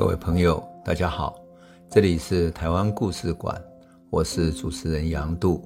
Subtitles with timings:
[0.00, 1.38] 各位朋友，大家好，
[1.90, 3.62] 这里是台湾故事馆，
[4.08, 5.62] 我是主持人杨度，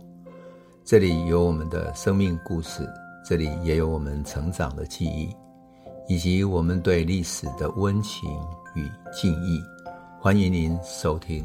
[0.84, 2.84] 这里有我们的生命故事，
[3.24, 5.32] 这里也有我们成长的记忆，
[6.09, 8.28] 以及我们对历史的温情
[8.74, 9.62] 与敬意。
[10.20, 11.45] 欢迎您收听。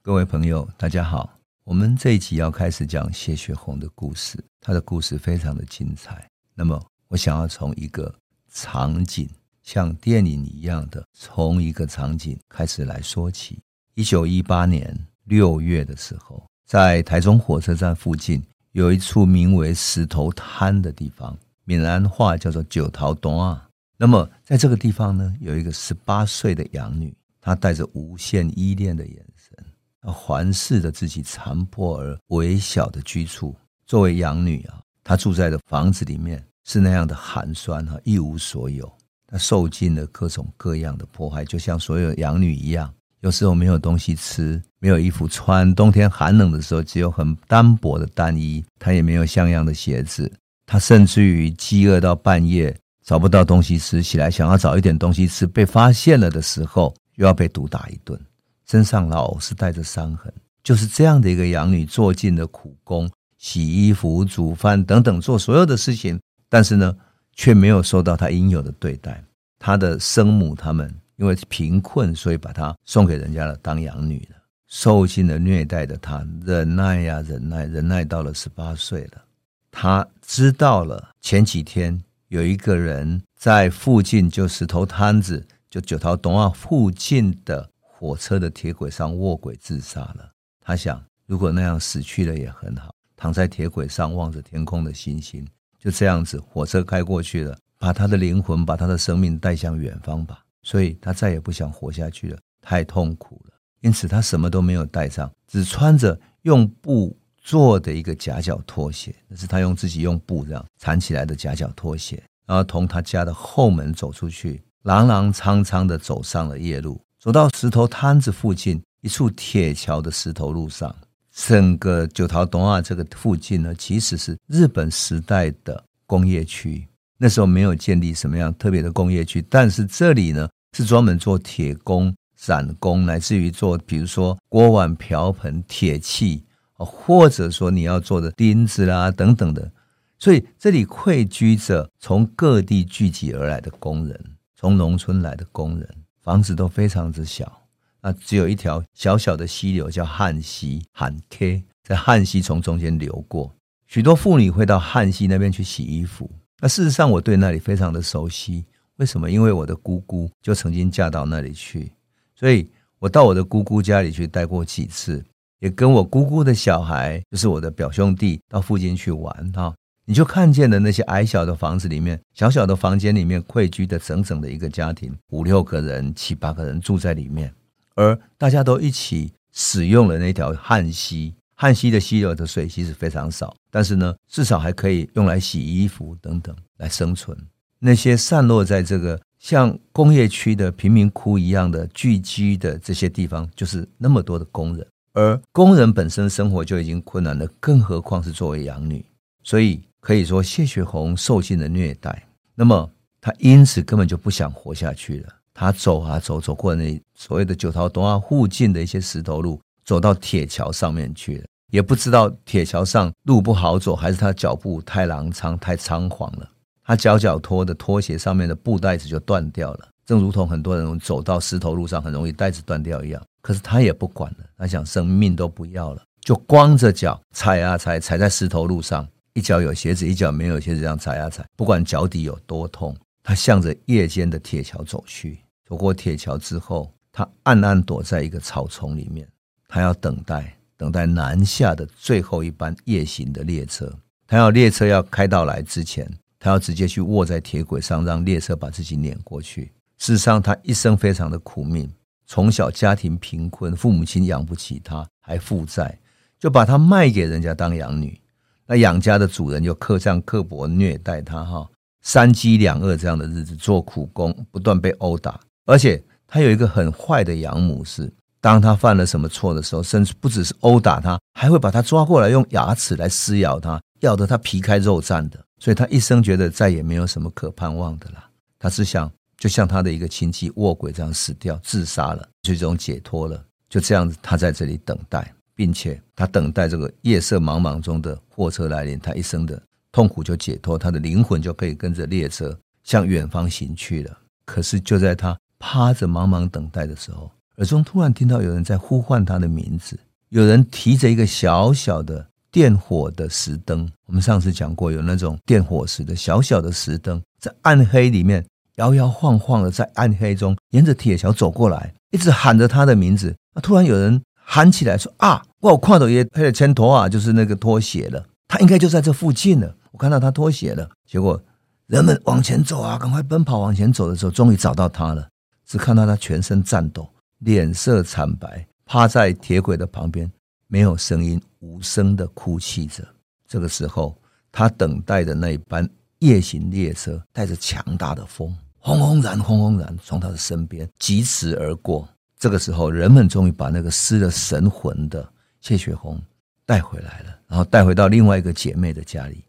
[0.00, 1.28] 各位朋友，大家好，
[1.62, 6.26] 我们这一集要开始讲谢雪红的故事，她的故事非常的精彩。
[6.54, 8.10] 那么，我想要从一个
[8.48, 9.28] 场景。
[9.66, 13.58] 像电影一样的，从一个场景开始来说起。
[13.94, 18.40] 一九一八年六月的时候，在台中火车站附近
[18.72, 23.68] 有一处名为石头滩的地方，闽南话叫做九桃东啊。
[23.98, 29.64] 那么在这个地方呢，有一个十八岁的养女，她带着无限依恋的眼神，
[30.00, 33.52] 她环视着自己残破而微小的居处。
[33.84, 38.95] 作为养女啊，她住在的房子里面是那样的寒酸哈，一无所有。
[39.26, 42.92] 他受尽了各种各样的迫害，就像所有养女一样。
[43.20, 50.30] 有时候没有东西吃，没有衣服穿，冬天寒冷的时候只有很单薄的单衣，他也没有像样的鞋子。
[50.64, 58.20] 他甚至于饥饿到半夜找不到东西吃，起来想要找一点东西吃，被发现了的时候又要被毒打一顿，
[58.68, 60.32] 身上老是带着伤痕。
[60.62, 66.94] 就是这样的一个养女，做尽了苦工，洗衣服、煮饭等等，做所有的事情，但是呢，
[67.36, 69.22] 却没有受到他应有的对待。
[69.58, 74.36] 他的生母他们因为贫困，所以把他送给人家了当养女了。
[74.66, 79.22] 受尽了虐待的他，忍耐呀忍耐，忍耐到了十八岁了。
[79.70, 90.30] 他知道了前几天有一个人在附近，就石头滩子，就九条东岸附近的火车的铁轨上卧轨自杀了。
[90.60, 95.46] 他想，如果那样死去了也很好，躺在铁轨上望着天空的星星。
[95.86, 100.40] 就这样子，火车开过去了，把他的灵魂，把他的生命带向远方吧。
[100.64, 103.52] 所以他再也不想活下去了，太痛苦了。
[103.82, 112.20] 因此，他什么都没有带上，只穿着用布做的一个夹脚拖鞋，那是他用自己用布这样缠起来的夹脚拖鞋。
[112.48, 120.92] 然后从他家的后门走出去，踉踉跄跄的走上了夜路，走到石头摊子附近一处铁桥的石头路上。
[121.36, 126.86] 整个九头墩仔这个附近呢，其实是日本时代的工业区。
[127.18, 132.14] 那时候没有建立什么样特别的工业区，但是这里呢是专门做铁工、
[132.46, 136.42] 染工，乃至于做比如说锅碗瓢盆、铁器，
[136.72, 139.70] 或者说你要做的钉子啦等等的。
[140.18, 144.18] 所以这里汇聚着从各地聚集而来的工人，
[144.56, 145.88] 从农村来的工人，
[146.22, 147.65] 房子都非常之小。
[148.06, 153.52] 那只有一条小小的溪流，叫旱溪，旱溪在旱溪从中间流过。
[153.88, 156.30] 许多妇女会到旱溪那边去洗衣服。
[156.60, 158.64] 那事实上，我对那里非常的熟悉。
[158.98, 159.28] 为什么？
[159.28, 161.90] 因为我的姑姑就曾经嫁到那里去，
[162.36, 162.70] 所以
[163.00, 165.24] 我到我的姑姑家里去待过几次，
[165.58, 169.74] 也跟我姑姑的小孩，就是我的表兄弟，到附近去玩哈。
[170.04, 177.52] 你就看见了那些矮小的房子里面，小小的房间里面汇聚的整整的一个家庭，五六个人、七八个人住在里面。
[177.96, 187.36] 而大家都一起使用了那条旱溪，旱溪的溪流的水其实非常少，但是呢，至少还可以用来洗衣服等等来生存。
[187.78, 199.04] 那些散落在这个像工业区的贫民窟一样的聚居的这些地方，就是那么多的工人，而工人本身生活就已经困难了，更何况是作为养女。
[199.42, 202.90] 所以可以说，谢雪红受尽了虐待，那么
[203.20, 205.28] 她因此根本就不想活下去了。
[205.58, 211.44] 他走啊走，走过那所谓的九头墩仔附近的一些石头路，走到铁桥上面去了。
[211.70, 216.46] 也不知道铁桥上路不好走，还是他脚步太踉跄、太仓皇了。
[216.84, 223.22] 他脚脚拖的拖鞋上面的布袋子就断掉了，正如同很多人走到石头路上很容易袋子断掉一样。
[223.40, 235.40] 可是他也不管了，他想生命都不要了，就光着脚踩啊踩，踩在石头路上，一脚有鞋子，一脚没有鞋子，这样踩啊踩，不管脚底有多痛，他向着夜间的铁桥走去。
[235.68, 239.28] 走过铁桥之后，他暗暗躲在一个草丛里面，
[239.66, 243.92] 他要等待，等待南下的最后一班夜行的列车。
[244.28, 246.08] 他要列车要开到来之前，
[246.38, 249.72] 他要直接去卧在铁轨上，让列车把自己碾过去。
[249.98, 251.90] 事实上，他一生非常的苦命，
[252.26, 255.98] 从小家庭贫困，父母亲养不起他，还负债，
[256.38, 258.20] 就把他卖给人家当养女。
[258.66, 261.68] 那养家的主人就刻这样刻薄虐待他，哈，
[262.02, 265.40] 三饥两饿这样的日子，做苦工，不断被殴打。
[265.66, 268.10] 而且他有一个很坏的养母，是
[268.40, 275.38] 当他犯了什么错的时候，甚至不只是殴打他，还会把他抓过来用牙齿来撕咬他，咬得他皮开肉绽的。
[275.58, 278.24] 所以他一生觉得再也没有什么可盼望的了。
[278.58, 283.42] 他是想就像他的一个亲戚卧轨这样死掉，自杀了，最终解脱了。
[283.68, 289.60] 就这样子，他在这里等待，并且他等待这个夜色茫茫中的货车来临，他一生的
[289.90, 294.16] 痛苦就解脱，他的灵魂就可以跟着列车向远方行去了。
[294.44, 299.98] 可是就在他趴着茫茫等待的时候，耳中突然听到有人在呼唤他的名字，
[300.28, 303.90] 有人提着一个小小的电火的石灯。
[304.06, 308.44] 我们上次讲过，有那种电火石的小小的石灯，在暗黑里面。
[308.76, 313.34] 摇摇晃晃的在暗黑中沿着铁桥走过来，一直喊着他的名字。
[313.54, 318.22] 那突然有人喊起来说：“啊，我有看到也黑的前头啊，就是那个脱鞋了。
[318.46, 319.74] 他应该就在这附近了。
[319.92, 320.90] 我看到他脱鞋了。
[321.08, 321.42] 结果
[321.86, 325.26] 人们往前走啊，赶快奔跑往前走的时候，终于找到他了。
[325.66, 327.08] 只看到他全身颤抖，
[327.38, 330.30] 脸色惨白，趴在铁轨的旁边，
[330.68, 333.06] 没有声音，无声的哭泣着。
[333.48, 334.16] 这个时候，
[334.52, 335.88] 他等待的那一班
[336.20, 342.08] 夜行列车带着强大的风。”轰轰然，轰轰然，从他的身边疾驰而过。
[342.38, 345.28] 这个时候，人们终于把那个失了神魂的
[345.60, 346.20] 谢雪红
[346.64, 349.42] 带回来了，然后带回到另外一个姐妹的家里，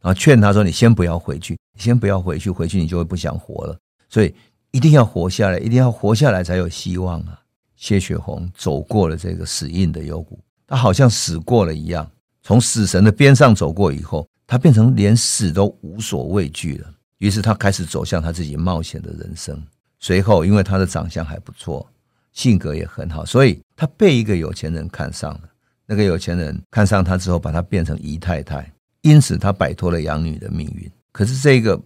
[0.00, 3.76] 然后劝她说：“你先不要回去，你先不要回去，回去你就会不想活了。
[4.08, 4.32] 所以
[4.74, 7.40] 一定要活下来，一定要活下来才有希望啊！”
[7.78, 10.36] 谢雪红走过了这个死硬的幽谷，
[10.66, 12.10] 她好像死过了一样，
[12.42, 16.90] 从死神的边上走过以后，她变成连死都无所畏惧了。
[17.18, 19.62] 于是他开始走向他自己冒险的人生。
[20.00, 21.88] 随后，因为他的长相还不错，
[22.32, 25.42] 性格也很好，所以他被一个有钱人看上了。
[25.86, 28.68] 那个有钱人看上他之后，把他变成姨太太，
[29.02, 30.90] 因此他摆脱了养女的命运。
[31.12, 31.80] 可是这个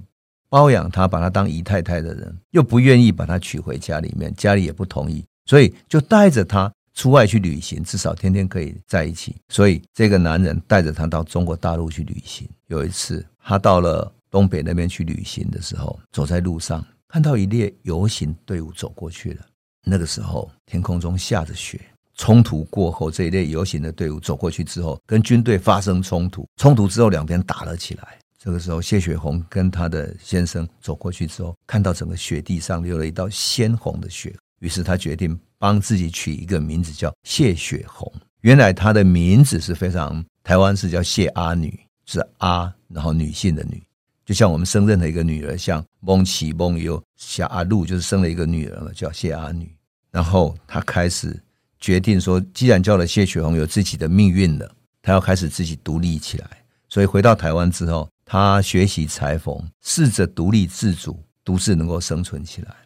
[0.49, 9.37] 包养他、把他当姨太太的人，又不愿意把他娶回家里面，家里也不同意，所以就带着他出外去旅行，至少天天可以在一起。
[9.49, 12.49] 所以这个男人带着他到中国大陆去旅行。
[12.67, 14.13] 有一次，他到了。
[14.31, 19.41] 东北那边去旅行的时候，走在路上，看到一列游行队伍走过去了。
[19.87, 21.81] 那个时候，天空中下着雪。
[22.15, 26.47] 冲突过后，这一列游行的队伍走过去之后，跟军队发生冲突。
[26.59, 28.19] 冲突之后，两边打了起来。
[28.39, 38.13] 这个时候，谢雪红跟她的先生走过去之后，看到整个雪地上流了一道鲜红的血，于是她决定帮自己取一个名字，叫谢雪红。
[38.43, 41.77] 原来她的名字是非常台湾是叫谢阿女，
[42.07, 43.83] 是阿，然后女性的女。
[44.25, 49.75] 就像我们生任何一个女儿，像蒙奇、蒙尤、夏阿露，就是生了一个女儿嘛，叫谢阿女。
[50.13, 51.37] 然后她开始
[51.81, 54.71] 决定说，既然叫了谢雪红有自己的命运了，
[55.03, 56.47] 她要开始自己独立起来。
[56.91, 62.77] 所以回到台湾之后，他学习裁缝，试着独立自主，独自能够生存起来。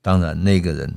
[0.00, 0.94] 当然，那个人，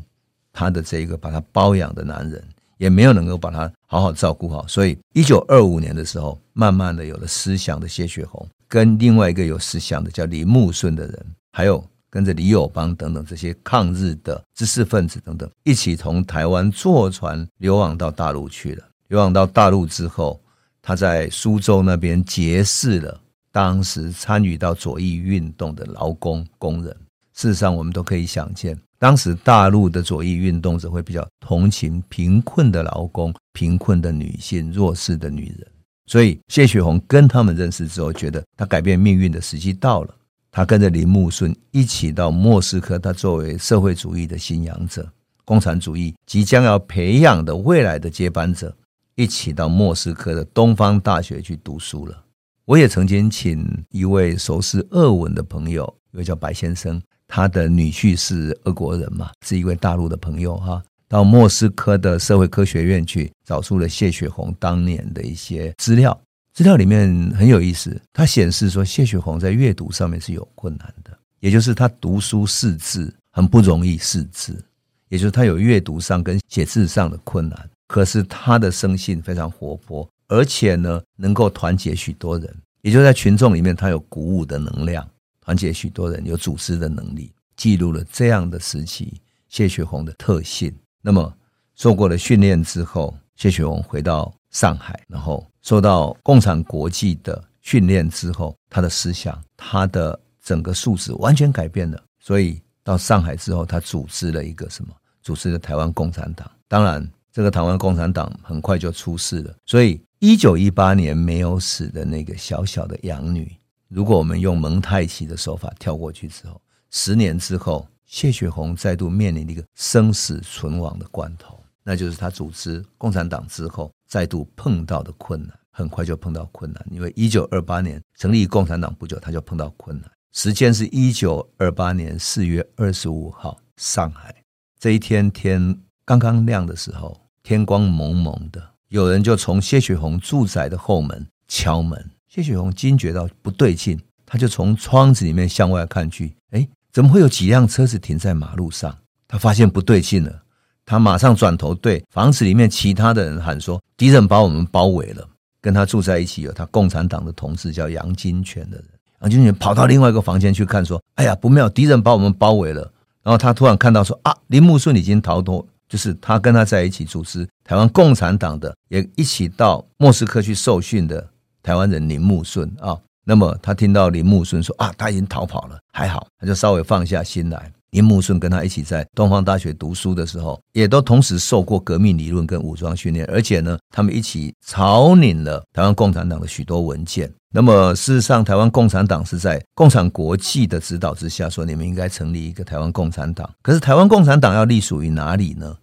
[0.53, 2.47] 他的这个把他包养的男人，
[2.77, 4.67] 也没有能够把他好好照顾好。
[4.67, 8.47] 所以，一九二五年的时候，慢慢的有了思想的谢雪红。
[8.67, 18.85] 跟另外一个有思想的叫李木顺的人，还有跟着李友邦等等这些抗日的知识分子等等，一起从台湾坐船流亡到大陆去了。
[19.07, 20.39] 流亡到大陆之后，
[20.79, 23.19] 他在苏州那边结识了
[23.51, 26.95] 当时参与到左翼运动的劳工工人。
[27.33, 35.67] 事实上，我们都可以想见，当时大陆的左翼运动者会比较同情贫困的劳工、贫困的女性、弱势的女人。
[36.05, 40.15] 所以谢雪红跟他们认识之后，觉得他改变命运的时机到了。
[40.51, 45.07] 他跟着林木顺一起到莫斯科，他作为社会主义的信仰者，
[45.45, 48.75] 共产主义即将要培养的未来的接班者，
[49.13, 52.25] 一起到莫斯科的东方大学去读书了。
[52.69, 60.79] 我也曾经请一位熟识俄文的朋友，一位叫白先生，他的女婿是俄国人嘛，是一位大陆的朋友哈。
[61.07, 66.15] 到莫斯科的社会科学院去找出了谢雪红当年的一些资料，
[66.53, 71.09] 资料里面很有意思，它显示说谢雪红在阅读上面是有困难的，
[71.39, 74.63] 也就是他读书识字很不容易识字，
[75.07, 77.67] 也就是他有阅读上跟写字上的困难。
[77.87, 85.05] 可是他的生性非常活泼，而且呢能够团结许多人，也就在群众里面他有鼓舞的能量，
[85.41, 89.19] 团结许多人，有组织的能力，记录了这样的时期
[89.49, 90.73] 谢雪红的特性。
[91.01, 91.33] 那么，
[91.75, 102.01] 受过了训练之后，谢雪红回到上海，然后受到共产国际的训练之后，他的思想、他的整个素质完全改变了。
[102.19, 104.93] 所以到上海之后，他组织了一个什么？
[105.21, 106.49] 组织了台湾共产党。
[106.67, 109.55] 当然，这个台湾共产党很快就出事了。
[109.65, 113.55] 所以，一九一八年没有死的那个小小的养女，
[113.87, 116.61] 如果我们用蒙太奇的手法跳过去之后，
[116.91, 117.87] 十年之后。
[118.09, 125.55] 谢雪红再度面临一个生死存亡的关头，那就是他组织共产党之后再度碰到的困难。
[125.69, 130.09] 很快就碰到困难，因为一九二八年成立共产党不久，他就碰到困难。
[130.31, 134.43] 时间是一九二八年四月二十五号，上海
[134.79, 142.09] 这一天天刚刚亮的时候，天光蒙蒙的，有人就从谢雪红住宅的后门敲门。
[142.27, 148.97] 谢雪红惊觉到不对劲，他就从窗子里面向外看去，哎，怎么会有几辆车子停在马路上？
[149.27, 150.41] 他发现不对劲了，
[150.85, 155.27] 他马上转头对房子里面其他的人喊说：“敌人把我们包围了。”
[155.61, 158.85] 跟他住在一起有他共产党的同事叫杨金泉的人，
[159.21, 162.91] 杨金泉跑到另外一个房间去看，说：“哎呀，不妙，敌人把我们包围了。”
[163.21, 171.27] 然后他突然看到说：“啊，林木顺已经逃脱，就是他跟他在一起组织台湾共产党的，也一起到莫斯科去受训的
[171.61, 177.71] 台湾人林木顺啊。”那么他听到林木顺说：“啊，他已经逃跑了，还好。”他就稍微放下心来。
[177.91, 187.31] 林木顺跟他一起在东方大学读书的时候，也都同时受过革命理论跟武装训练，而且呢，他们一起草拟了台湾共产党的许多文件。
[187.51, 193.49] 那么，事实上，台湾共产党是在共产国际的指导之下，说你们应该成立一个台湾共产党。
[193.63, 195.75] 可是，台湾共产党要隶属于哪里呢？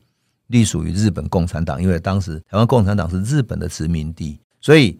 [0.46, 4.96] 隶属于日本共产党，因为当时台湾共产党是日本的殖民地，所以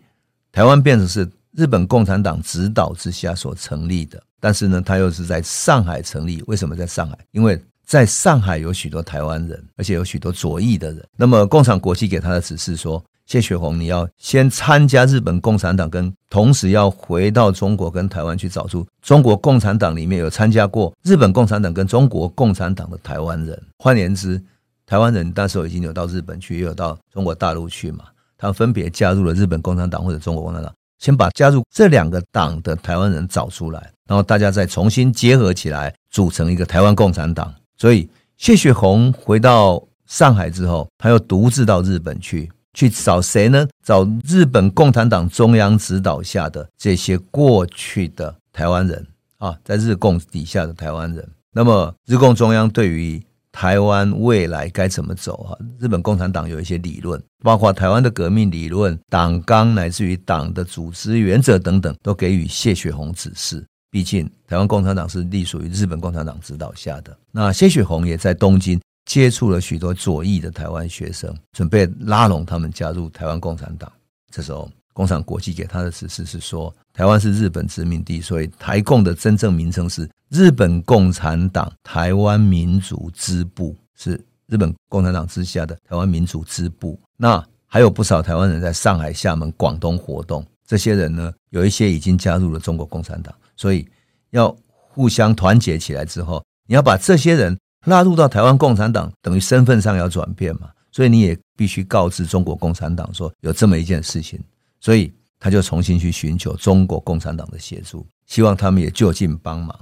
[0.51, 4.21] 台湾变成是日本共产党指导之下所成立的。
[4.41, 6.43] 但是呢，他又是在上海成立。
[6.47, 7.19] 为什么在上海？
[7.33, 11.05] 因为在上海有许多台湾人，而且有许多左翼的人。
[11.17, 23.61] 那么，共产国际给他的指示说：谢雪红，你要先参加日本共产党，跟同时要回到中国跟台湾去找出中国共产党里面有参加过日本共产党跟中国共产党的台湾人。
[23.79, 24.43] 换言之，
[24.85, 28.05] 台湾人那时候已经有到日本去，也有到中国大陆去嘛。
[28.37, 30.73] 他分别加入了日本共产党或者中国共产党。
[30.99, 33.93] 先把加入这两个党的台湾人找出来。
[34.07, 37.53] 然后大家再重新结合起来，组成一个台湾共产党。
[37.77, 43.67] 所以谢雪红回到上海之后，他又独自到日本去，去找谁呢？
[43.85, 49.07] 找日本共产党中央指导下的这些过去的台湾人
[49.39, 51.29] 啊，在日共底下的台湾人。
[51.53, 55.57] 那么日共中央对于台湾未来该怎么走啊？
[55.81, 63.67] 日本共产党有一些理论，包括台湾的革命理论、党纲，乃至于党的组织原则等等，都给予谢雪红指示。
[63.97, 67.17] 毕竟，台湾共产党是隶属于日本共产党指导下的。
[67.33, 73.91] 那谢雪红也在东京接触了许多左翼的台湾学生，准备拉拢他们加入台湾共产党。
[74.31, 87.01] 这时候，共产国际给他的指示是说，台湾是日本殖民地，所以台共的真正名称是日本共产党台湾民族支部，是日本共产党之下的台湾民族支部。
[87.17, 93.35] 那还有不少台湾人在上海、厦门、广东活动，这些人呢，有一些已经加入了中国共产党。
[93.57, 93.89] 所以
[94.31, 100.71] 要互相团结起来之后，你要把这些人纳入到台湾共产党，等于身份上要转变嘛。
[100.93, 104.41] 所以你也必须告知中国共产党说有这么一件事情。
[104.81, 109.79] 所以他就重新去寻求中国共产党的协助，希望他们也就近帮忙。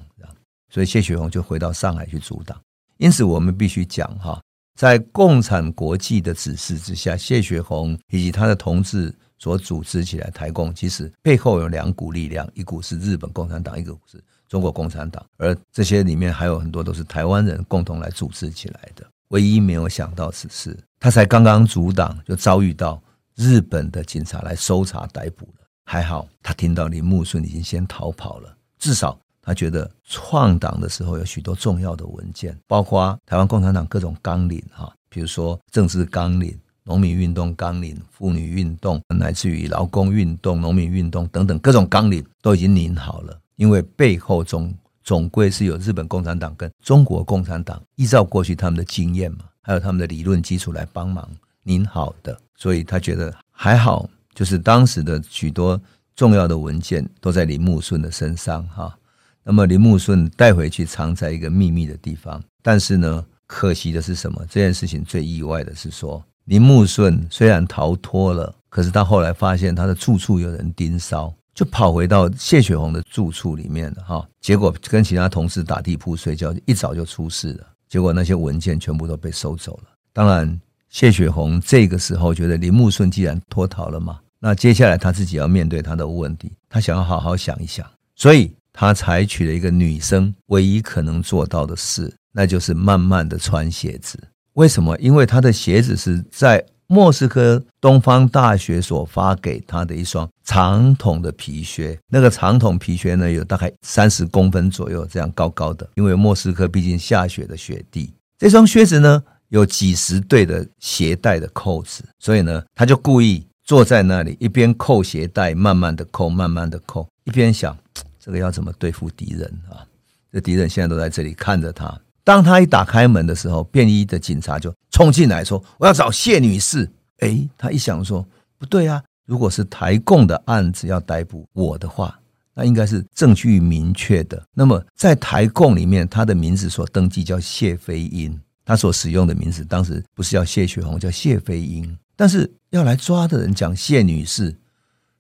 [0.72, 2.60] 所以谢雪红就回到上海去组党。
[2.96, 4.40] 因此我们必须讲哈，
[4.78, 9.14] 在共产国际的指示之下，谢雪红以及他的同志。
[9.44, 19.06] 所组织起来台共，其实背后有两股力量，一股是日本共产党，一股是中国共产党，而这些里面还有很多都是台湾人共同来组织起来的。
[19.28, 22.98] 唯一没有想到此事，他才刚刚组党，就遭遇到
[23.34, 25.66] 日本的警察来搜查逮捕了。
[25.84, 36.58] 还好他听到林木顺已经先逃跑了，至少他觉得创党的时候有许多重要的文件，包括台湾共产党各种纲领哈，比如说政治纲领。
[36.86, 43.38] 农民运动纲领、妇女运动，乃至于劳工运动、农民运动等等各种纲领都已经拟好了。
[43.56, 51.26] 因为背后总总归是有日本共产党跟中国共产党依照过去他们的经验嘛，还有他们的理论基础来帮忙
[51.62, 52.38] 拟好的。
[52.56, 55.80] 所以他觉得还好，就是当时的许多
[56.14, 58.94] 重要的文件都在林木顺的身上哈。
[59.42, 64.44] 那么林木顺带回去藏在一个秘密的地方，但是呢，可惜的是什么？
[64.50, 66.22] 这件事情最意外的是说。
[66.46, 74.28] 林木顺虽然逃脱了，可是他后来发现他的住处有人盯梢，就跑回到谢雪红的住处里面了哈。
[74.40, 77.66] 结果跟其他同事打地铺睡觉，一早就出事了。
[77.88, 79.84] 结果那些文件全部都被收走了。
[80.12, 80.60] 当然，
[80.90, 94.18] 谢雪红这个时候觉得林木顺既然脱逃了嘛，那接下来他自己要面对他的问题，他想要好好想一想，所以他采取了一个女生唯一可能做到的事，那就是慢慢的穿鞋子。
[94.54, 94.96] 为什么？
[94.98, 101.98] 因为他的鞋子是在莫斯科东方大学所发给他的一双长筒的皮靴。
[102.08, 105.88] 那个长筒皮靴呢，有大概三十公分左右，这样高高的。
[105.94, 117.76] 因为莫斯科毕竟下雪的雪地，这双靴子呢，有几十对的鞋带的扣子，所以呢，他就故意坐在那里，一边扣鞋带，慢慢的扣，慢慢的扣，一边想。
[118.20, 119.84] 这个要怎么对付敌人啊？
[120.32, 121.98] 这敌人现在都在这里看着他。
[122.24, 126.90] 当他一打开门的时候，便衣的警察就冲进来说：“我要找谢女士。”
[127.20, 128.26] 哎，他一想说
[128.58, 132.18] ：“不对啊，如果是台共的案子要逮捕我的话，
[132.54, 134.42] 那应该是证据明确的。
[134.54, 141.96] 那么在台共里面，他的名字所登记叫谢飞英，他所使用的名字当时不是叫谢雪红，叫谢飞英。
[142.16, 144.56] 但是要来抓的人讲谢女士。”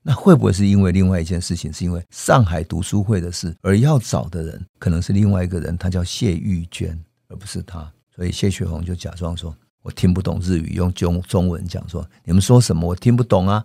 [0.06, 1.72] 那会不会是因为另外一件事情？
[1.72, 7.90] 是因为上海读书会的事，而要找的人可能是另外一个人，他叫谢玉娟，而不是他。
[8.14, 12.86] 所以谢雪红就假装说：“我听不懂日语，用中中文讲说，你们说什么？
[12.86, 13.64] 我听不懂啊。”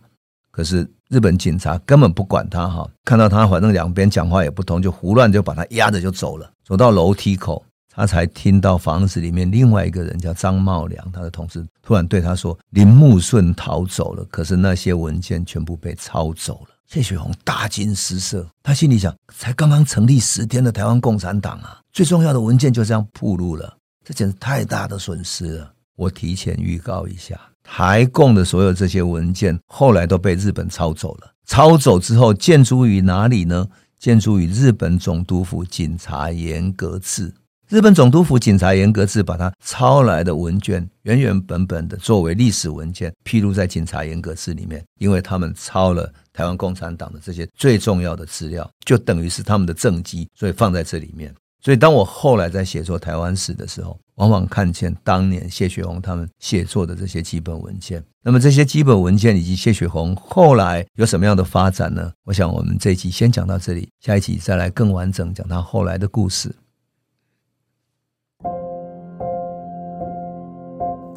[0.50, 7.63] 可是日本警察根本不管他哈，看到他反正两边讲话也不通，就胡乱就把他压着就走了，走到楼梯口。
[8.00, 23.75] 他才听到房子里面另外一个人叫张茂良，他的同事突然对他说：“林木顺逃走了，可是那些文件全部被抄走了。”谢雪红大惊失色，他心里想：才刚刚成立十天的台湾共产党啊，最重要的文件就这样暴露了，
[24.06, 25.74] 这简直太大的损失了。
[25.98, 31.29] 我提前预告一下，台共的所有这些文件后来都被日本抄走了。
[31.46, 33.68] 抄走之后，建筑于哪里呢？
[34.00, 37.34] 建筑于日本总督府警察严格制。
[37.69, 51.31] 日本总督府警察严格制把他抄来的文件原原本本的作为历史文件披露在警察严格制里面，因为他们抄了台湾共产党的这些最重要的资料，就等于是他们的政绩，所以放在这里面。
[51.61, 58.03] 所以当我后来在写作台湾史的时候，往往看见当年谢雪红他们写作的这些基本文件。
[58.23, 62.11] 那么这些基本文件以及谢雪红后来有什么样的发展呢？
[62.25, 66.51] 我想我们这一集先讲到这里，下一集再来更完整讲他后来的故事。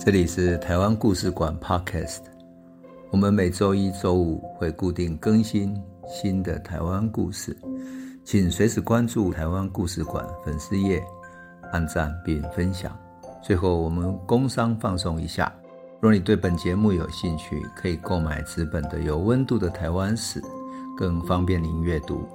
[0.04, 2.22] 这里是台湾故事馆 Podcast，
[3.12, 7.56] 我们每周一、周五会固定更新新的台湾故事，
[8.24, 11.00] 请随时关注台湾故事馆粉丝页，
[11.70, 12.98] 按赞并分享。
[13.40, 15.54] 最后，我们工商放送一下：
[16.00, 20.42] 若你对本节目有兴趣，可以购买纸本的有温度的台湾史，
[20.96, 22.26] 更方便您阅读。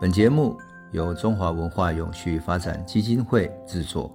[0.00, 0.58] 本节目
[0.90, 4.12] 由中华文化永续发展基金会制作。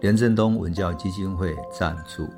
[0.00, 2.28] 廉振东文教基金会赞助。